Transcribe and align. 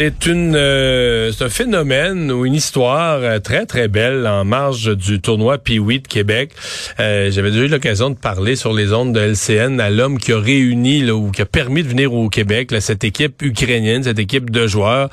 Euh, 0.00 1.32
c'est 1.32 1.44
un 1.44 1.48
phénomène 1.48 2.30
ou 2.30 2.46
une 2.46 2.54
histoire 2.54 3.18
euh, 3.20 3.40
très 3.40 3.66
très 3.66 3.88
belle 3.88 4.28
en 4.28 4.44
marge 4.44 4.96
du 4.96 5.20
tournoi 5.20 5.58
Pee-Wee 5.58 5.98
de 5.98 6.06
Québec. 6.06 6.52
Euh, 7.00 7.32
j'avais 7.32 7.50
déjà 7.50 7.64
eu 7.64 7.68
l'occasion 7.68 8.10
de 8.10 8.14
parler 8.14 8.54
sur 8.54 8.72
les 8.72 8.92
ondes 8.92 9.12
de 9.12 9.18
LCN 9.18 9.80
à 9.80 9.90
l'homme 9.90 10.18
qui 10.18 10.32
a 10.32 10.38
réuni 10.38 11.00
là, 11.00 11.16
ou 11.16 11.32
qui 11.32 11.42
a 11.42 11.46
permis 11.46 11.82
de 11.82 11.88
venir 11.88 12.14
au 12.14 12.28
Québec 12.28 12.72
cette 12.78 13.02
équipe 13.02 13.42
ukrainienne, 13.42 14.04
cette 14.04 14.20
équipe 14.20 14.50
de 14.50 14.68
joueurs. 14.68 15.10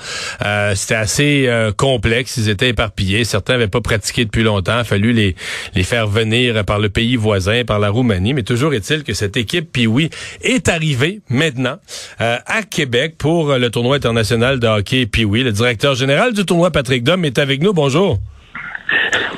C'était 0.76 0.96
assez 0.96 1.50
complexe, 1.78 2.38
ils 2.38 2.50
étaient 2.50 2.70
éparpillés, 2.70 3.24
certains 3.24 3.54
n'avaient 3.54 3.68
pas 3.68 3.82
pratiqué 3.82 4.26
depuis 4.26 4.44
longtemps, 4.44 4.76
il 4.76 4.82
a 4.82 4.84
fallu 4.84 5.14
les 5.14 5.36
les 5.74 5.84
faire 5.84 6.08
venir 6.08 6.64
par 6.64 6.78
le 6.78 6.90
pays 6.90 7.16
voisin, 7.16 7.64
par 7.66 7.80
la 7.80 7.90
Roumanie, 7.90 8.34
mais 8.34 8.44
toujours 8.44 8.74
est-il 8.74 9.04
que 9.04 9.14
cette 9.14 9.36
équipe 9.36 9.72
Pee-Wee 9.72 10.10
est 10.44 10.70
arrivée 10.70 11.22
maintenant 11.30 11.78
à 12.20 12.62
Québec 12.70 13.16
pour 13.18 13.56
le 13.56 13.70
tournoi 13.70 13.96
international 13.96 14.60
de 14.60 14.75
hockey 14.76 15.06
puis 15.06 15.26
oui, 15.26 15.44
le 15.44 15.52
directeur 15.52 15.96
général 15.96 16.34
du 16.34 16.46
tournoi, 16.46 16.72
Patrick 16.72 17.04
Dom, 17.04 17.26
est 17.26 17.40
avec 17.40 17.62
nous. 17.62 17.74
Bonjour. 17.74 18.18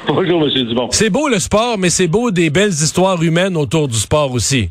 Bonjour, 0.08 0.44
M. 0.44 0.68
Dumont. 0.68 0.88
C'est 0.92 1.10
beau 1.10 1.28
le 1.28 1.40
sport, 1.40 1.78
mais 1.78 1.90
c'est 1.90 2.08
beau 2.08 2.32
des 2.32 2.50
belles 2.50 2.70
histoires 2.70 3.22
humaines 3.22 3.58
autour 3.58 3.88
du 3.88 3.96
sport 3.96 4.32
aussi. 4.32 4.70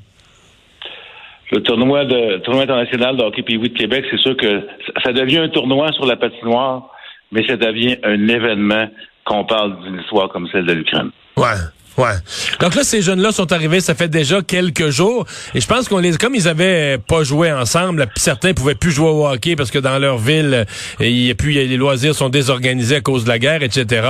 Le 1.52 1.62
tournoi, 1.62 2.04
de, 2.04 2.38
tournoi 2.38 2.62
international 2.64 3.16
de 3.16 3.22
hockey 3.22 3.42
de 3.42 3.68
Québec, 3.68 4.04
c'est 4.10 4.18
sûr 4.18 4.36
que 4.36 4.62
ça 5.04 5.12
devient 5.12 5.38
un 5.38 5.48
tournoi 5.48 5.92
sur 5.92 6.06
la 6.06 6.16
patinoire, 6.16 6.90
mais 7.30 7.46
ça 7.46 7.56
devient 7.56 7.96
un 8.02 8.28
événement 8.28 8.88
qu'on 9.24 9.44
parle 9.44 9.80
d'une 9.82 10.00
histoire 10.00 10.28
comme 10.28 10.48
celle 10.50 10.66
de 10.66 10.72
l'Ukraine. 10.72 11.10
Ouais. 11.36 11.44
Ouais. 11.98 12.14
Donc 12.60 12.74
là, 12.74 12.82
ces 12.82 13.00
jeunes-là 13.00 13.32
sont 13.32 13.52
arrivés, 13.52 13.80
ça 13.80 13.94
fait 13.94 14.08
déjà 14.08 14.42
quelques 14.42 14.90
jours. 14.90 15.26
Et 15.54 15.60
je 15.60 15.66
pense 15.66 15.88
qu'on 15.88 15.98
les, 15.98 16.16
comme 16.16 16.34
ils 16.34 16.48
avaient 16.48 16.98
pas 16.98 17.22
joué 17.22 17.50
ensemble, 17.50 18.06
certains 18.16 18.52
pouvaient 18.52 18.74
plus 18.74 18.90
jouer 18.90 19.08
au 19.08 19.26
hockey 19.26 19.56
parce 19.56 19.70
que 19.70 19.78
dans 19.78 19.98
leur 19.98 20.18
ville, 20.18 20.66
il 21.00 21.26
y 21.26 21.30
a 21.30 21.34
plus, 21.34 21.52
les 21.52 21.76
loisirs 21.76 22.14
sont 22.14 22.28
désorganisés 22.28 22.96
à 22.96 23.00
cause 23.00 23.24
de 23.24 23.28
la 23.28 23.38
guerre, 23.38 23.62
etc. 23.62 24.06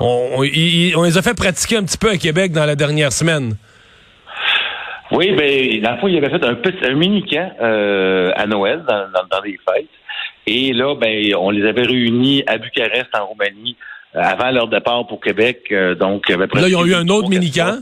On, 0.00 0.38
on, 0.38 0.42
les 0.42 1.18
a 1.18 1.22
fait 1.22 1.34
pratiquer 1.34 1.76
un 1.76 1.84
petit 1.84 1.98
peu 1.98 2.10
à 2.10 2.16
Québec 2.16 2.52
dans 2.52 2.64
la 2.64 2.74
dernière 2.74 3.12
semaine. 3.12 3.54
Oui, 5.10 5.32
ben, 5.32 5.80
dans 5.80 5.92
le 5.92 5.98
fond, 5.98 6.08
il 6.08 6.16
avait 6.18 6.28
fait 6.28 6.44
un 6.44 6.54
petit, 6.54 6.84
un 6.84 6.94
mini 6.94 7.24
camp 7.24 7.50
euh, 7.62 8.30
à 8.36 8.46
Noël 8.46 8.82
dans, 8.86 9.06
dans, 9.30 9.42
les 9.42 9.58
fêtes. 9.66 9.88
Et 10.46 10.72
là, 10.72 10.94
ben, 10.94 11.34
on 11.36 11.50
les 11.50 11.66
avait 11.66 11.82
réunis 11.82 12.42
à 12.46 12.58
Bucarest, 12.58 13.08
en 13.14 13.26
Roumanie, 13.26 13.76
euh, 13.76 13.97
avant 14.14 14.50
leur 14.50 14.68
départ 14.68 15.06
pour 15.06 15.20
Québec. 15.20 15.64
Euh, 15.70 15.94
donc, 15.94 16.28
Là, 16.28 16.68
ils 16.68 16.76
ont 16.76 16.86
eu 16.86 16.94
un 16.94 17.08
autre 17.08 17.28
mini-camp? 17.28 17.80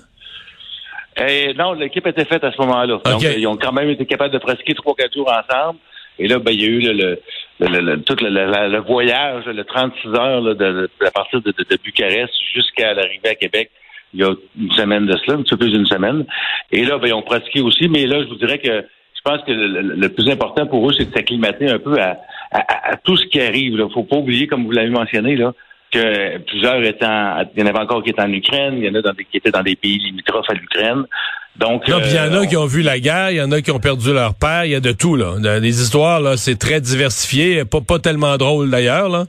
Eh, 1.18 1.54
non, 1.54 1.72
l'équipe 1.72 2.06
était 2.06 2.26
faite 2.26 2.44
à 2.44 2.52
ce 2.52 2.60
moment-là. 2.60 3.00
Donc, 3.04 3.22
ils 3.22 3.46
ont 3.46 3.56
quand 3.56 3.72
même 3.72 3.88
été 3.88 4.04
capables 4.04 4.32
de 4.32 4.38
pratiquer 4.38 4.74
trois, 4.74 4.94
quatre 4.94 5.14
jours 5.14 5.30
ensemble. 5.30 5.78
Et 6.18 6.28
là, 6.28 6.38
ben, 6.38 6.52
il 6.52 6.60
y 6.60 6.64
a 6.64 6.68
eu 6.68 6.80
le, 6.80 7.20
le, 7.60 7.96
tout 7.96 8.16
le, 8.20 8.78
voyage, 8.80 9.44
le 9.46 9.64
36 9.64 10.08
heures 10.14 10.54
de, 10.54 10.90
à 11.04 11.10
partir 11.10 11.40
de, 11.40 11.52
Bucarest 11.82 12.32
jusqu'à 12.54 12.94
l'arrivée 12.94 13.28
à 13.28 13.34
Québec 13.34 13.70
il 14.14 14.20
y 14.20 14.24
a 14.24 14.32
une 14.58 14.72
semaine 14.72 15.06
de 15.06 15.16
cela, 15.18 15.36
un 15.36 15.42
petit 15.42 15.50
peu 15.50 15.58
plus 15.58 15.72
d'une 15.72 15.86
semaine. 15.86 16.24
Et 16.72 16.84
là, 16.84 16.98
ben, 16.98 17.08
ils 17.08 17.12
ont 17.12 17.22
pratiqué 17.22 17.60
aussi, 17.60 17.88
mais 17.88 18.06
là, 18.06 18.22
je 18.22 18.28
vous 18.28 18.36
dirais 18.36 18.58
que 18.58 18.84
je 19.14 19.20
pense 19.22 19.42
que 19.42 19.52
le, 19.52 20.08
plus 20.08 20.30
important 20.30 20.66
pour 20.66 20.88
eux, 20.88 20.92
c'est 20.96 21.10
de 21.10 21.12
s'acclimater 21.12 21.68
un 21.68 21.78
peu 21.78 22.00
à, 22.00 22.18
à, 22.52 22.96
tout 22.96 23.16
ce 23.16 23.26
qui 23.26 23.40
arrive. 23.40 23.72
Il 23.72 23.76
ne 23.76 23.88
faut 23.88 24.04
pas 24.04 24.16
oublier, 24.16 24.46
comme 24.46 24.64
vous 24.64 24.70
l'avez 24.70 24.90
mentionné, 24.90 25.36
là, 25.36 25.52
que 25.96 26.38
plusieurs 26.38 26.82
étant, 26.84 27.38
il 27.54 27.60
y 27.60 27.64
en 27.64 27.66
avait 27.66 27.78
encore 27.78 28.02
qui 28.02 28.10
étaient 28.10 28.22
en 28.22 28.32
Ukraine, 28.32 28.74
il 28.78 28.84
y 28.84 28.88
en 28.88 28.94
a 28.94 29.12
qui 29.14 29.36
étaient 29.36 29.50
dans 29.50 29.62
des 29.62 29.76
pays 29.76 29.98
limitrophes 29.98 30.48
à 30.48 30.54
l'Ukraine. 30.54 31.04
Donc, 31.56 31.84
il 31.86 31.92
y 31.92 31.94
en 31.94 32.32
a 32.32 32.42
euh, 32.42 32.46
qui 32.46 32.56
ont 32.56 32.66
vu 32.66 32.82
la 32.82 32.98
guerre, 32.98 33.30
il 33.30 33.38
y 33.38 33.42
en 33.42 33.50
a 33.50 33.62
qui 33.62 33.70
ont 33.70 33.78
perdu 33.78 34.12
leur 34.12 34.34
père, 34.34 34.64
il 34.64 34.72
y 34.72 34.74
a 34.74 34.80
de 34.80 34.92
tout 34.92 35.16
là. 35.16 35.38
Des 35.60 35.80
histoires 35.82 36.20
là, 36.20 36.36
c'est 36.36 36.58
très 36.58 36.80
diversifié, 36.80 37.64
pas 37.64 37.80
pas 37.80 37.98
tellement 37.98 38.36
drôle 38.36 38.70
d'ailleurs 38.70 39.08
là. 39.08 39.24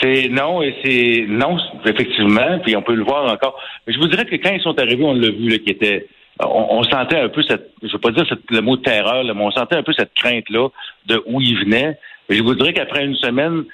C'est 0.00 0.28
non 0.28 0.62
et 0.62 0.74
c'est 0.84 1.26
non 1.28 1.56
effectivement, 1.86 2.58
puis 2.62 2.76
on 2.76 2.82
peut 2.82 2.94
le 2.94 3.04
voir 3.04 3.32
encore. 3.32 3.58
Mais 3.86 3.94
je 3.94 3.98
vous 3.98 4.08
dirais 4.08 4.26
que 4.26 4.36
quand 4.36 4.50
ils 4.50 4.60
sont 4.60 4.78
arrivés, 4.78 5.04
on 5.04 5.14
l'a 5.14 5.30
vu 5.30 5.48
là, 5.48 5.58
qui 5.58 5.70
était 5.70 6.06
on, 6.40 6.82
sentait 6.84 7.20
un 7.20 7.28
peu 7.28 7.42
cette, 7.42 7.70
je 7.82 7.92
veux 7.92 7.98
pas 7.98 8.10
dire 8.10 8.24
le 8.50 8.60
mot 8.60 8.76
terreur, 8.76 9.24
mais 9.24 9.42
on 9.42 9.50
sentait 9.50 9.76
un 9.76 9.82
peu 9.82 9.92
cette 9.92 10.12
crainte 10.14 10.48
là 10.50 10.68
de 11.06 11.22
où 11.26 11.40
ils 11.40 11.58
venaient. 11.58 11.96
Mais 12.28 12.36
je 12.36 12.42
vous 12.42 12.54
dirais 12.54 12.72
qu'après 12.72 13.04
une 13.04 13.16
semaine, 13.16 13.64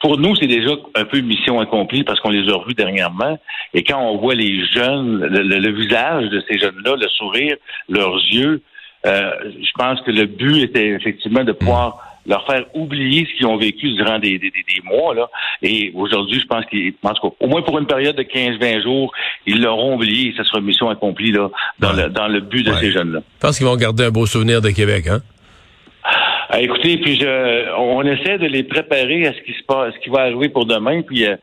pour 0.00 0.18
nous, 0.18 0.34
c'est 0.36 0.46
déjà 0.46 0.72
un 0.94 1.04
peu 1.04 1.20
mission 1.20 1.60
accomplie 1.60 2.04
parce 2.04 2.20
qu'on 2.20 2.30
les 2.30 2.48
a 2.48 2.56
revus 2.56 2.74
dernièrement. 2.74 3.38
Et 3.74 3.82
quand 3.82 4.00
on 4.00 4.18
voit 4.18 4.34
les 4.34 4.64
jeunes, 4.66 5.24
le, 5.24 5.72
visage 5.72 6.28
de 6.28 6.42
ces 6.48 6.58
jeunes-là, 6.58 6.96
le 6.96 7.08
sourire, 7.08 7.56
leurs 7.88 8.16
yeux, 8.16 8.62
euh, 9.06 9.30
je 9.44 9.70
pense 9.76 10.00
que 10.02 10.10
le 10.10 10.26
but 10.26 10.62
était 10.62 10.88
effectivement 10.88 11.44
de 11.44 11.52
pouvoir 11.52 12.12
leur 12.24 12.46
faire 12.46 12.64
oublier 12.74 13.26
ce 13.26 13.36
qu'ils 13.36 13.46
ont 13.46 13.56
vécu 13.56 13.90
durant 13.94 14.18
des, 14.18 14.38
des, 14.38 14.50
des 14.50 14.82
mois. 14.84 15.14
Là. 15.14 15.28
Et 15.60 15.90
aujourd'hui, 15.94 16.38
je 16.38 16.46
pense 16.46 16.64
qu'ils 16.66 16.92
pensent 16.94 17.18
qu'au 17.18 17.34
moins 17.46 17.62
pour 17.62 17.78
une 17.78 17.86
période 17.86 18.16
de 18.16 18.22
15-20 18.22 18.82
jours, 18.82 19.12
ils 19.46 19.60
l'auront 19.60 19.96
oublié 19.96 20.28
et 20.28 20.36
ça 20.36 20.44
sera 20.44 20.60
mission 20.60 20.88
accomplie 20.88 21.32
là, 21.32 21.50
dans, 21.80 21.92
le, 21.92 22.08
dans 22.08 22.28
le 22.28 22.40
but 22.40 22.64
de 22.64 22.72
ces 22.74 22.92
jeunes-là. 22.92 23.20
Je 23.20 23.46
pense 23.46 23.58
qu'ils 23.58 23.66
vont 23.66 23.76
garder 23.76 24.04
un 24.04 24.10
beau 24.10 24.26
souvenir 24.26 24.60
de 24.60 24.70
Québec, 24.70 25.08
hein? 25.08 25.20
Ah, 26.54 26.60
écoutez, 26.60 26.98
puis 26.98 27.18
je, 27.18 27.74
on 27.78 28.02
essaie 28.02 28.36
de 28.36 28.46
les 28.46 28.62
préparer 28.62 29.26
à 29.26 29.32
ce 29.32 29.40
qui 29.40 29.58
se 29.58 29.64
passe, 29.66 29.94
ce 29.94 30.04
qui 30.04 30.10
va 30.10 30.20
arriver 30.20 30.50
pour 30.50 30.66
demain, 30.66 31.00
puis, 31.00 31.24
euh, 31.24 31.36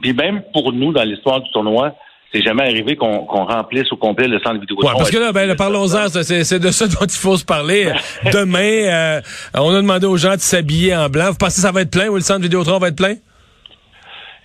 puis, 0.00 0.12
même 0.12 0.42
pour 0.52 0.72
nous 0.72 0.92
dans 0.92 1.04
l'histoire 1.04 1.40
du 1.40 1.48
tournoi, 1.52 1.94
c'est 2.32 2.42
jamais 2.42 2.64
arrivé 2.64 2.96
qu'on 2.96 3.24
remplisse 3.24 3.92
au 3.92 3.96
complet 3.96 4.26
le 4.26 4.40
centre 4.40 4.58
vidéo. 4.58 4.76
Ouais, 4.82 4.90
parce 4.98 5.12
que 5.12 5.18
là, 5.18 5.30
ben, 5.30 5.54
parlons-en, 5.54 6.08
c'est 6.08 6.58
de 6.58 6.70
ça 6.72 6.86
dont 6.88 7.06
il 7.06 7.10
faut 7.12 7.36
se 7.36 7.44
parler. 7.44 7.92
Demain, 8.32 8.58
euh, 8.58 9.20
on 9.54 9.72
a 9.72 9.76
demandé 9.76 10.06
aux 10.06 10.16
gens 10.16 10.34
de 10.34 10.40
s'habiller 10.40 10.96
en 10.96 11.08
blanc. 11.08 11.30
Vous 11.30 11.36
pensez 11.36 11.60
que 11.60 11.66
ça 11.66 11.70
va 11.70 11.82
être 11.82 11.92
plein 11.92 12.08
ou 12.08 12.16
le 12.16 12.22
centre 12.22 12.42
Vidéotron 12.42 12.78
va 12.78 12.88
être 12.88 12.96
plein? 12.96 13.14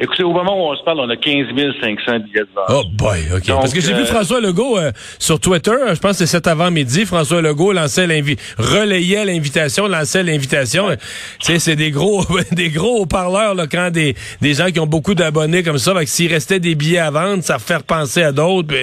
Écoutez, 0.03 0.23
au 0.23 0.31
moment 0.31 0.57
où 0.57 0.71
on 0.71 0.75
se 0.75 0.83
parle, 0.83 0.99
on 0.99 1.09
a 1.11 1.15
15 1.15 1.45
500 1.79 2.19
billets 2.21 2.39
de 2.39 2.49
vente. 2.55 2.65
Oh 2.69 2.81
boy, 2.91 3.19
OK. 3.35 3.45
Parce 3.45 3.71
que 3.71 3.79
j'ai 3.81 3.93
vu 3.93 4.01
euh, 4.01 4.05
François 4.05 4.41
Legault 4.41 4.75
euh, 4.79 4.91
sur 5.19 5.39
Twitter, 5.39 5.75
je 5.93 5.99
pense 5.99 6.13
que 6.13 6.25
c'est 6.25 6.25
cet 6.25 6.47
avant-midi, 6.47 7.05
François 7.05 7.39
Legault 7.39 7.71
lançait 7.71 8.07
relayait 8.57 9.25
l'invitation, 9.25 9.87
lançait 9.87 10.23
l'invitation. 10.23 10.87
Tu 11.39 11.45
sais, 11.45 11.59
c'est 11.59 11.75
des 11.75 11.91
gros 11.91 12.25
des 12.51 12.69
gros 12.69 13.01
haut-parleurs 13.01 13.53
là, 13.53 13.67
quand 13.67 13.91
des, 13.91 14.15
des 14.41 14.55
gens 14.55 14.71
qui 14.71 14.79
ont 14.79 14.87
beaucoup 14.87 15.13
d'abonnés 15.13 15.61
comme 15.61 15.77
ça, 15.77 15.93
s'il 16.05 16.33
restait 16.33 16.59
des 16.59 16.73
billets 16.73 16.97
à 16.97 17.11
vendre, 17.11 17.43
ça 17.43 17.59
faire 17.59 17.83
penser 17.83 18.23
à 18.23 18.31
d'autres. 18.31 18.73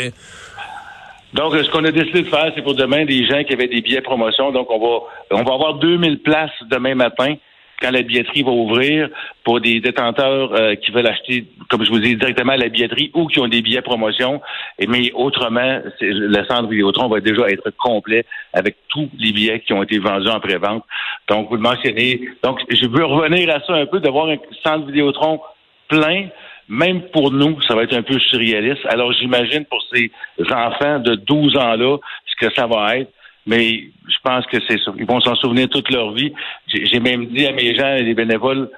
Donc, 1.34 1.52
ce 1.52 1.68
qu'on 1.70 1.84
a 1.84 1.90
décidé 1.90 2.22
de 2.22 2.28
faire, 2.28 2.52
c'est 2.54 2.62
pour 2.62 2.76
demain 2.76 3.04
des 3.04 3.26
gens 3.26 3.42
qui 3.42 3.54
avaient 3.54 3.66
des 3.66 3.80
billets 3.80 4.02
promotion. 4.02 4.52
Donc, 4.52 4.70
on 4.70 4.78
va 4.78 5.00
on 5.32 5.42
va 5.42 5.54
avoir 5.54 5.74
2000 5.74 6.20
places 6.20 6.52
demain 6.70 6.94
matin 6.94 7.34
quand 7.80 7.90
la 7.90 8.02
billetterie 8.02 8.42
va 8.42 8.50
ouvrir 8.50 9.08
pour 9.44 9.60
des 9.60 9.80
détenteurs 9.80 10.52
euh, 10.52 10.74
qui 10.74 10.90
veulent 10.90 11.06
acheter, 11.06 11.44
comme 11.70 11.84
je 11.84 11.90
vous 11.90 11.98
dis, 11.98 12.16
directement 12.16 12.52
à 12.52 12.56
la 12.56 12.68
billetterie 12.68 13.10
ou 13.14 13.26
qui 13.26 13.40
ont 13.40 13.48
des 13.48 13.62
billets 13.62 13.82
promotion. 13.82 14.40
Et, 14.78 14.86
mais 14.86 15.12
autrement, 15.12 15.80
le 16.00 16.44
centre 16.46 16.68
Vidéotron 16.68 17.08
va 17.08 17.20
déjà 17.20 17.48
être 17.48 17.70
complet 17.70 18.24
avec 18.52 18.76
tous 18.88 19.08
les 19.18 19.32
billets 19.32 19.60
qui 19.60 19.72
ont 19.72 19.82
été 19.82 19.98
vendus 19.98 20.28
en 20.28 20.40
pré-vente. 20.40 20.84
Donc, 21.28 21.48
vous 21.48 21.56
le 21.56 21.62
mentionnez. 21.62 22.28
Donc, 22.42 22.60
je 22.68 22.86
veux 22.86 23.04
revenir 23.04 23.48
à 23.54 23.60
ça 23.64 23.74
un 23.74 23.86
peu, 23.86 24.00
d'avoir 24.00 24.28
un 24.28 24.36
centre 24.64 24.86
Vidéotron 24.86 25.40
plein. 25.88 26.28
Même 26.68 27.02
pour 27.12 27.32
nous, 27.32 27.60
ça 27.62 27.74
va 27.74 27.84
être 27.84 27.96
un 27.96 28.02
peu 28.02 28.18
surréaliste. 28.18 28.84
Alors, 28.90 29.12
j'imagine 29.12 29.64
pour 29.64 29.82
ces 29.92 30.10
enfants 30.50 30.98
de 30.98 31.14
12 31.14 31.56
ans-là, 31.56 31.96
ce 32.26 32.46
que 32.46 32.54
ça 32.54 32.66
va 32.66 32.98
être 32.98 33.10
mais 33.48 33.84
je 34.06 34.16
pense 34.22 34.46
que 34.46 34.58
c'est 34.68 34.78
ça. 34.84 34.92
Ils 34.98 35.06
vont 35.06 35.20
s'en 35.20 35.34
souvenir 35.36 35.68
toute 35.68 35.90
leur 35.90 36.12
vie. 36.12 36.32
J'ai 36.68 37.00
même 37.00 37.26
dit 37.26 37.46
à 37.46 37.52
mes 37.52 37.74
gens 37.74 37.94
et 37.94 38.02
les 38.02 38.14
bénévoles, 38.14 38.70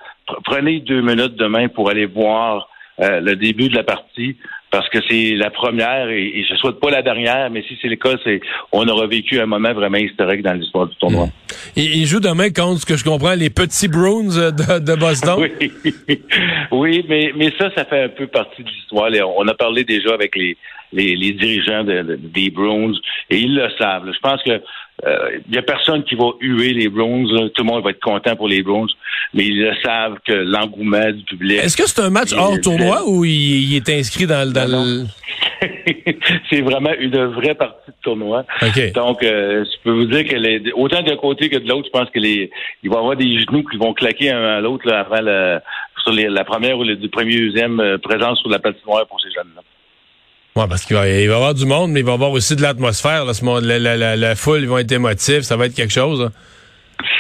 prenez 0.44 0.80
deux 0.80 1.02
minutes 1.02 1.34
demain 1.34 1.68
pour 1.68 1.90
aller 1.90 2.06
voir 2.06 2.68
euh, 3.00 3.20
le 3.20 3.34
début 3.34 3.68
de 3.68 3.74
la 3.74 3.82
partie 3.82 4.36
parce 4.70 4.88
que 4.90 4.98
c'est 5.08 5.34
la 5.34 5.50
première 5.50 6.08
et, 6.10 6.44
je 6.48 6.54
souhaite 6.54 6.78
pas 6.78 6.90
la 6.90 7.02
dernière, 7.02 7.50
mais 7.50 7.64
si 7.66 7.76
c'est 7.82 7.88
le 7.88 7.96
cas, 7.96 8.14
c'est 8.22 8.40
on 8.70 8.86
aura 8.86 9.08
vécu 9.08 9.40
un 9.40 9.46
moment 9.46 9.72
vraiment 9.72 9.98
historique 9.98 10.42
dans 10.42 10.52
l'histoire 10.52 10.86
du 10.86 10.94
tournoi. 10.96 11.26
Hmm. 11.26 11.30
Il, 11.74 12.06
joue 12.06 12.20
demain 12.20 12.50
contre 12.50 12.80
ce 12.80 12.86
que 12.86 12.96
je 12.96 13.02
comprends 13.02 13.34
les 13.34 13.50
petits 13.50 13.88
Bruins 13.88 14.52
de, 14.52 14.94
Boston? 14.94 15.48
oui, 15.60 16.22
oui, 16.70 17.04
mais 17.08 17.32
mais 17.36 17.52
ça, 17.58 17.70
ça 17.74 17.84
fait 17.84 18.04
un 18.04 18.08
peu 18.08 18.28
partie 18.28 18.62
de 18.62 18.68
l'histoire. 18.68 19.10
On 19.36 19.48
a 19.48 19.54
parlé 19.54 19.82
déjà 19.82 20.14
avec 20.14 20.36
les 20.36 20.56
les, 20.92 21.32
dirigeants 21.32 21.84
des 21.84 22.50
Bruins 22.50 22.92
et 23.30 23.38
ils 23.38 23.54
le 23.54 23.68
savent. 23.78 24.10
Je 24.12 24.18
pense 24.20 24.42
que 24.42 24.60
il 25.02 25.08
euh, 25.08 25.38
n'y 25.50 25.56
a 25.56 25.62
personne 25.62 26.04
qui 26.04 26.14
va 26.14 26.32
huer 26.40 26.74
les 26.74 26.88
Browns. 26.88 27.50
Tout 27.54 27.62
le 27.62 27.64
monde 27.64 27.82
va 27.82 27.90
être 27.90 28.00
content 28.00 28.36
pour 28.36 28.48
les 28.48 28.62
Browns, 28.62 28.90
mais 29.32 29.46
ils 29.46 29.58
le 29.58 29.72
savent 29.82 30.18
que 30.26 30.32
l'engouement 30.32 31.10
du 31.10 31.24
public. 31.24 31.58
Est-ce 31.58 31.76
que 31.76 31.88
c'est 31.88 32.02
un 32.02 32.10
match 32.10 32.32
hors 32.34 32.60
tournoi 32.60 33.08
ou 33.08 33.24
il, 33.24 33.76
est 33.76 33.88
inscrit 33.88 34.26
dans, 34.26 34.50
dans 34.52 34.70
le. 34.70 35.06
c'est 36.50 36.60
vraiment 36.60 36.92
une 36.98 37.24
vraie 37.26 37.54
partie 37.54 37.90
de 37.90 37.96
tournoi. 38.02 38.44
Donc, 38.94 39.22
euh, 39.22 39.64
je 39.64 39.82
peux 39.82 39.90
vous 39.90 40.04
dire 40.04 40.24
que 40.24 40.36
les, 40.36 40.62
autant 40.74 41.02
d'un 41.02 41.16
côté 41.16 41.48
que 41.48 41.56
de 41.56 41.68
l'autre, 41.68 41.88
je 41.92 41.98
pense 41.98 42.10
que 42.10 42.18
les, 42.18 42.50
il 42.82 42.90
va 42.90 42.96
y 42.96 42.98
avoir 42.98 43.16
des 43.16 43.40
genoux 43.40 43.64
qui 43.70 43.78
vont 43.78 43.94
claquer 43.94 44.30
un 44.30 44.58
à 44.58 44.60
l'autre 44.60 44.90
avant 44.92 45.22
la, 45.22 45.62
sur 46.02 46.12
la 46.12 46.44
première 46.44 46.78
ou 46.78 46.84
le 46.84 46.96
premier 47.08 47.36
deuxième 47.36 47.80
euh, 47.80 47.96
présence 47.96 48.38
sur 48.40 48.50
la 48.50 48.58
patinoire 48.58 49.06
pour 49.06 49.20
ces 49.20 49.30
jeunes-là. 49.30 49.62
Ouais, 50.56 50.64
parce 50.68 50.84
qu'il 50.84 50.96
va, 50.96 51.08
y 51.08 51.28
avoir 51.28 51.54
du 51.54 51.64
monde, 51.64 51.92
mais 51.92 52.00
il 52.00 52.06
va 52.06 52.12
y 52.12 52.14
avoir 52.14 52.32
aussi 52.32 52.56
de 52.56 52.62
l'atmosphère. 52.62 53.24
La, 53.24 53.78
la, 53.78 53.96
la, 53.96 54.16
la, 54.16 54.34
foule, 54.34 54.60
ils 54.60 54.68
vont 54.68 54.78
être 54.78 54.92
émotifs. 54.92 55.42
Ça 55.42 55.56
va 55.56 55.66
être 55.66 55.74
quelque 55.74 55.92
chose. 55.92 56.22
Hein. 56.22 56.32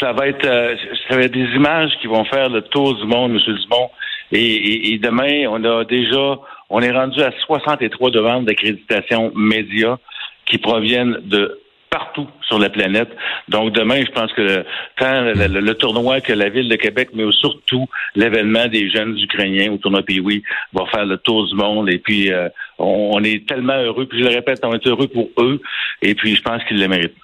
Ça 0.00 0.12
va 0.12 0.26
être, 0.26 0.44
euh, 0.44 0.74
ça 1.08 1.16
va 1.16 1.22
être 1.22 1.32
des 1.32 1.48
images 1.54 1.92
qui 2.00 2.06
vont 2.06 2.24
faire 2.24 2.48
le 2.48 2.62
tour 2.62 2.96
du 2.96 3.06
monde, 3.06 3.32
M. 3.32 3.38
Dumont. 3.38 3.90
Et, 4.32 4.92
et, 4.92 4.98
demain, 4.98 5.46
on 5.48 5.64
a 5.64 5.84
déjà, 5.84 6.38
on 6.68 6.80
est 6.80 6.90
rendu 6.90 7.20
à 7.22 7.32
63 7.46 8.10
demandes 8.10 8.44
d'accréditation 8.46 9.32
média 9.34 9.98
qui 10.46 10.58
proviennent 10.58 11.18
de 11.24 11.59
partout 11.90 12.28
sur 12.46 12.58
la 12.58 12.70
planète. 12.70 13.08
Donc 13.48 13.72
demain, 13.72 14.00
je 14.04 14.10
pense 14.12 14.32
que 14.32 14.64
le, 15.00 15.72
tournoi 15.72 16.20
que 16.20 16.32
la 16.32 16.48
ville 16.48 16.68
de 16.68 16.76
Québec, 16.76 17.10
mais 17.12 17.24
surtout 17.32 17.86
l'événement 18.14 18.68
des 18.68 18.88
jeunes 18.88 19.18
Ukrainiens 19.18 19.72
au 19.72 19.76
tournoi 19.76 20.02
Piwi 20.02 20.42
va 20.72 20.86
faire 20.86 21.04
le 21.04 21.18
tour 21.18 21.48
du 21.48 21.54
monde. 21.54 21.90
Et 21.90 21.98
puis 21.98 22.32
euh, 22.32 22.48
on, 22.78 23.22
est 23.24 23.46
tellement 23.46 23.76
heureux. 23.76 24.06
Puis 24.06 24.20
je 24.20 24.24
le 24.24 24.30
répète, 24.30 24.60
on 24.62 24.72
est 24.72 24.86
heureux 24.86 25.08
pour 25.08 25.30
eux. 25.38 25.60
Et 26.00 26.14
puis 26.14 26.36
je 26.36 26.42
pense 26.42 26.62
qu'ils 26.64 26.80
le 26.80 26.86
méritent. 26.88 27.16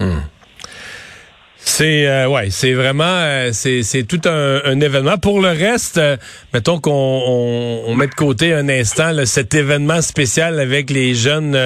Hmm. 0.00 0.20
C'est 1.68 2.06
euh, 2.06 2.28
ouais, 2.28 2.48
c'est 2.50 2.74
vraiment 2.74 3.04
euh, 3.04 3.50
c'est 3.52 3.82
c'est 3.82 4.04
tout 4.04 4.20
un, 4.24 4.60
un, 4.64 4.80
événement. 4.80 5.18
Pour 5.18 5.40
le 5.40 5.48
reste, 5.48 5.98
euh, 5.98 6.16
mettons 6.54 6.78
qu'on 6.78 6.92
on, 6.92 7.82
on, 7.88 7.94
met 7.96 8.06
de 8.06 8.14
côté 8.14 8.54
un 8.54 8.68
instant 8.68 9.12
cet 9.24 9.52
événement 9.52 10.00
spécial 10.00 10.60
avec 10.60 10.90
les 10.90 11.14
jeunes 11.16 11.58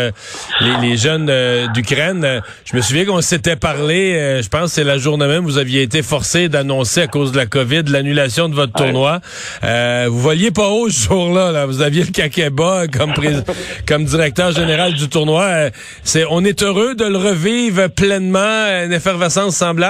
les, 0.60 0.76
les, 0.80 0.96
jeunes 0.96 1.30
d'Ukraine. 1.74 2.40
je 2.64 2.76
me 2.76 2.80
souviens 2.80 3.04
qu'on 3.04 3.20
s'était 3.20 3.56
parlé. 3.56 4.40
je 4.42 4.48
pense 4.48 4.72
c'est 4.72 4.84
la 4.84 4.96
journée 4.96 5.28
même 5.28 5.44
vous 5.44 5.58
aviez 5.58 5.82
été 5.82 6.02
forcé 6.02 6.48
d'annoncer 6.48 7.02
à 7.02 7.06
cause 7.06 7.30
de 7.30 7.36
la 7.36 7.46
Covid 7.46 7.82
l'annulation 7.86 8.48
de 8.48 8.54
votre 8.54 8.72
tournoi. 8.72 9.20
vous 9.62 10.20
voliez 10.20 10.50
pas 10.50 10.68
haut 10.70 10.88
ce 10.88 11.08
jour-là. 11.08 11.52
Là. 11.52 11.66
Vous 11.66 11.82
aviez 11.82 12.04
le 12.04 12.10
Kakeba 12.10 12.88
comme 12.88 13.12
comme 13.86 14.06
directeur 14.06 14.50
général 14.52 14.94
du 14.94 15.08
tournoi. 15.08 15.68
c'est 16.04 16.24
on 16.28 16.42
est 16.42 16.62
heureux 16.62 16.94
de 16.94 17.04
le 17.04 17.18
revivre 17.18 17.90
pleinement, 17.90 18.38
une 18.84 18.92
effervescence 18.92 19.56
semblable. 19.56 19.89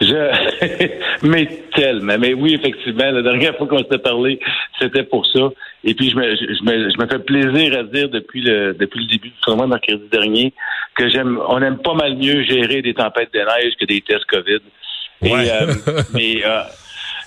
Je, 0.00 0.88
mais 1.26 1.46
tellement. 1.74 2.18
Mais 2.18 2.34
oui, 2.34 2.54
effectivement, 2.54 3.10
la 3.10 3.22
dernière 3.22 3.56
fois 3.56 3.66
qu'on 3.66 3.78
s'était 3.78 3.98
parlé, 3.98 4.40
c'était 4.80 5.04
pour 5.04 5.26
ça. 5.26 5.50
Et 5.84 5.94
puis, 5.94 6.10
je 6.10 6.16
me, 6.16 6.34
je, 6.34 6.64
me, 6.64 6.90
je 6.90 6.98
me 6.98 7.06
fais 7.06 7.18
plaisir 7.18 7.78
à 7.78 7.82
dire 7.84 8.08
depuis 8.08 8.42
le, 8.42 8.74
depuis 8.74 9.00
le 9.00 9.06
début 9.06 9.28
du 9.28 9.40
tournoi 9.40 9.66
mercredi 9.66 10.08
dernier 10.10 10.52
que 10.94 11.08
j'aime, 11.08 11.38
on 11.48 11.60
aime 11.62 11.78
pas 11.78 11.94
mal 11.94 12.16
mieux 12.16 12.42
gérer 12.42 12.82
des 12.82 12.94
tempêtes 12.94 13.32
de 13.32 13.38
neige 13.38 13.74
que 13.78 13.84
des 13.84 14.00
tests 14.00 14.24
COVID. 14.26 14.60
Ouais. 15.22 15.50
Euh, 15.50 15.74
mais, 16.14 16.44
euh, 16.44 16.62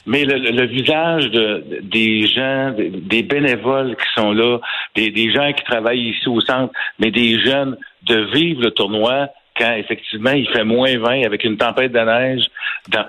mais 0.06 0.26
le, 0.26 0.38
le, 0.38 0.66
visage 0.66 1.32
de, 1.32 1.64
des 1.82 2.28
gens, 2.28 2.74
des 2.78 3.24
bénévoles 3.24 3.96
qui 3.96 4.22
sont 4.22 4.34
là, 4.34 4.60
des, 4.96 5.12
des 5.12 5.32
gens 5.32 5.52
qui 5.54 5.64
travaillent 5.64 6.10
ici 6.10 6.28
au 6.28 6.42
centre, 6.42 6.74
mais 7.00 7.12
des 7.12 7.40
jeunes, 7.40 7.78
de 8.04 8.18
vivre 8.36 8.62
le 8.62 8.72
tournoi 8.72 9.30
quand 9.58 9.74
effectivement 9.74 10.32
il 10.32 10.48
fait 10.50 10.64
moins 10.64 10.98
20 10.98 11.26
avec 11.26 11.44
une 11.44 11.58
tempête 11.58 11.92
de 11.92 12.00
neige, 12.00 12.46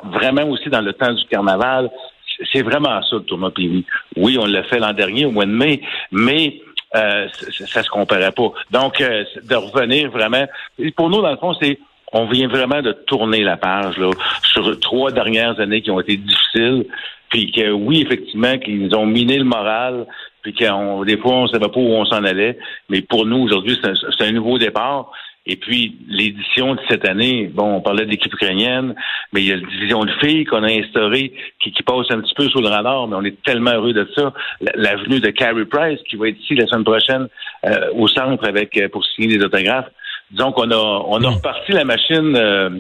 vraiment 0.05 0.49
aussi 0.49 0.69
dans 0.69 0.81
le 0.81 0.93
temps 0.93 1.13
du 1.13 1.25
carnaval. 1.27 1.91
C'est 2.53 2.63
vraiment 2.63 3.03
ça 3.03 3.17
le 3.17 3.23
tournoi. 3.23 3.51
Oui, 4.17 4.37
on 4.39 4.45
l'a 4.45 4.63
fait 4.65 4.79
l'an 4.79 4.93
dernier 4.93 5.25
au 5.25 5.31
mois 5.31 5.47
de 5.47 5.53
mai, 5.53 5.81
mais 6.13 6.61
euh, 6.95 7.29
ça, 7.67 7.83
se 7.83 7.89
comparait 7.89 8.33
pas. 8.33 8.53
Donc, 8.71 9.01
euh, 9.01 9.25
de 9.43 9.55
revenir 9.55 10.11
vraiment. 10.11 10.47
Pour 10.97 11.11
nous, 11.11 11.23
dans 11.23 11.31
le 11.31 11.37
fond, 11.39 11.55
c'est 11.61 11.79
on 12.13 12.27
vient 12.27 12.49
vraiment 12.49 12.83
de 12.83 12.93
tourner 12.93 13.43
la 13.43 13.57
page 13.57 13.99
là, 13.99 14.11
sur 14.43 14.79
trois 14.81 15.11
dernières 15.11 15.59
années 15.61 15.83
qui 15.83 15.91
ont 15.91 16.01
été 16.01 16.17
difficiles. 16.17 16.87
Puis 17.31 17.51
que 17.51 17.71
oui, 17.71 18.03
effectivement, 18.03 18.57
qu'ils 18.59 18.95
ont 18.95 19.05
miné 19.05 19.39
le 19.39 19.45
moral, 19.45 20.07
puis 20.43 20.55
qu'on 20.55 21.03
des 21.05 21.19
fois 21.19 21.33
on 21.33 21.49
savait 21.49 21.69
pas 21.69 21.81
où 21.81 21.93
on 21.93 22.05
s'en 22.05 22.23
allait. 22.23 22.57
Mais 22.89 23.03
pour 23.03 23.27
nous, 23.27 23.39
aujourd'hui, 23.39 23.79
c'est 23.83 24.25
un, 24.25 24.33
nouveau 24.33 24.59
départ. 24.59 25.11
Et 25.49 25.57
puis, 25.57 25.97
l'édition 26.09 26.75
de 26.75 26.81
cette 26.91 27.07
année, 27.09 27.49
bon, 27.53 27.77
on 27.77 27.81
parlait 27.81 28.05
d'équipe 28.05 28.35
ukrainienne, 28.35 28.97
mais 29.33 29.43
il 29.43 29.47
y 29.47 29.53
a 29.53 29.57
la 29.57 29.67
division 29.67 30.05
de 30.05 30.11
filles 30.21 30.45
qu'on 30.45 30.65
a 30.65 30.73
instaurée 30.73 31.33
qui, 31.63 31.71
qui, 31.71 31.83
passe 31.85 32.11
un 32.11 32.21
petit 32.21 32.35
peu 32.35 32.49
sous 32.49 32.61
le 32.61 32.69
radar, 32.69 33.07
mais 33.07 33.15
on 33.15 33.25
est 33.25 33.41
tellement 33.45 33.71
heureux 33.71 33.93
de 33.93 34.09
ça. 34.17 34.33
L'avenue 34.75 35.21
de 35.21 35.31
Carrie 35.31 35.65
Price, 35.65 36.01
qui 36.11 36.17
va 36.17 36.29
être 36.29 36.41
ici 36.41 36.57
la 36.57 36.67
semaine 36.67 36.83
prochaine 36.83 37.29
euh, 37.65 37.91
au 37.95 38.09
centre 38.09 38.45
avec 38.47 38.77
euh, 38.77 38.89
pour 38.89 39.05
signer 39.05 39.39
des 39.39 39.45
autographes. 39.45 39.87
Disons 40.33 40.51
qu'on 40.51 40.69
a, 40.73 40.77
on 40.77 41.23
a 41.23 41.31
hmm. 41.31 41.35
reparti 41.35 41.71
la 41.71 41.85
machine 41.85 42.35
euh, 42.35 42.71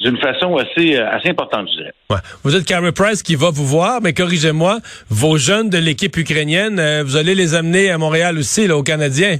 d'une 0.00 0.16
façon 0.16 0.56
assez, 0.56 0.96
assez 0.96 1.28
importante, 1.28 1.68
je 1.72 1.76
dirais. 1.76 1.92
Ouais. 2.08 2.16
Vous 2.42 2.56
êtes 2.56 2.64
Carrie 2.64 2.92
Price 2.92 3.22
qui 3.22 3.34
va 3.34 3.50
vous 3.50 3.66
voir, 3.66 4.00
mais 4.00 4.14
corrigez-moi, 4.14 4.78
vos 5.10 5.36
jeunes 5.36 5.68
de 5.68 5.76
l'équipe 5.76 6.16
ukrainienne, 6.16 6.80
vous 7.02 7.16
allez 7.18 7.34
les 7.34 7.54
amener 7.54 7.90
à 7.90 7.98
Montréal 7.98 8.38
aussi, 8.38 8.66
là, 8.66 8.78
aux 8.78 8.82
Canadiens? 8.82 9.36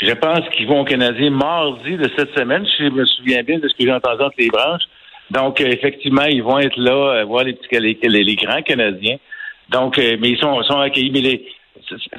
Je 0.00 0.12
pense 0.12 0.48
qu'ils 0.50 0.66
vont 0.68 0.80
au 0.80 0.84
Canadien 0.84 1.30
mardi 1.30 1.96
de 1.96 2.08
cette 2.16 2.36
semaine, 2.38 2.64
si 2.66 2.84
je 2.84 2.90
me 2.90 3.04
souviens 3.04 3.42
bien 3.42 3.58
de 3.58 3.68
ce 3.68 3.74
que 3.74 3.84
j'ai 3.84 3.92
entendu 3.92 4.22
entre 4.22 4.36
les 4.38 4.48
branches. 4.48 4.84
Donc, 5.30 5.60
euh, 5.60 5.66
effectivement, 5.66 6.24
ils 6.24 6.42
vont 6.42 6.58
être 6.58 6.78
là, 6.78 7.20
euh, 7.20 7.24
voir 7.24 7.44
les, 7.44 7.54
petits, 7.54 7.78
les, 7.80 8.24
les, 8.24 8.36
grands 8.36 8.62
Canadiens. 8.62 9.16
Donc, 9.68 9.98
euh, 9.98 10.16
mais 10.20 10.30
ils 10.30 10.38
sont, 10.38 10.62
sont 10.62 10.78
accueillis. 10.78 11.10
Mais 11.10 11.20
les, 11.20 11.46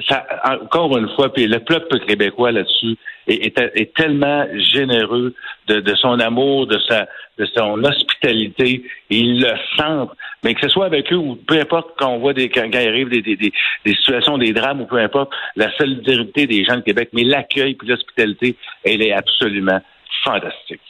ça, 0.08 0.26
encore 0.44 0.96
une 0.96 1.08
fois, 1.14 1.32
puis 1.32 1.46
le 1.46 1.60
peuple 1.60 1.98
québécois 2.06 2.52
là-dessus 2.52 2.96
est, 3.26 3.58
est, 3.58 3.94
tellement 3.94 4.46
généreux 4.56 5.34
de, 5.68 5.80
de, 5.80 5.94
son 5.96 6.18
amour, 6.20 6.66
de 6.66 6.78
sa, 6.88 7.06
de 7.38 7.46
son 7.56 7.82
hospitalité. 7.84 8.82
Et 9.10 9.16
ils 9.16 9.40
le 9.40 9.52
sentent. 9.76 10.12
Mais 10.42 10.54
que 10.54 10.62
ce 10.62 10.68
soit 10.68 10.86
avec 10.86 11.12
eux 11.12 11.16
ou 11.16 11.36
peu 11.36 11.60
importe 11.60 11.90
quand 11.98 12.08
on 12.08 12.18
voit 12.18 12.32
des, 12.32 12.48
quand, 12.48 12.68
il 12.72 12.76
arrive 12.76 13.08
des, 13.08 13.22
des, 13.22 13.36
des, 13.36 13.94
situations, 13.94 14.38
des 14.38 14.52
drames 14.52 14.80
ou 14.80 14.86
peu 14.86 14.98
importe, 14.98 15.30
la 15.56 15.74
solidarité 15.76 16.46
des 16.46 16.64
gens 16.64 16.76
de 16.76 16.82
Québec, 16.82 17.10
mais 17.12 17.24
l'accueil 17.24 17.74
puis 17.74 17.88
l'hospitalité, 17.88 18.56
elle 18.84 19.02
est 19.02 19.12
absolument 19.12 19.80
fantastique. 20.24 20.80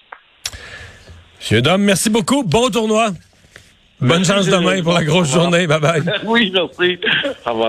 Monsieur 1.38 1.62
Dom, 1.62 1.82
merci 1.82 2.11
beaucoup. 2.11 2.43
Bon 2.44 2.69
tournoi. 2.70 3.11
Bonne 4.00 4.25
chance 4.25 4.46
demain 4.46 4.82
pour 4.82 4.94
la 4.94 5.05
grosse 5.05 5.32
journée. 5.32 5.67
Bye 5.67 5.81
bye. 5.81 6.02
oui, 6.25 6.50
merci. 6.55 6.99
Au 7.44 7.50
revoir. 7.50 7.69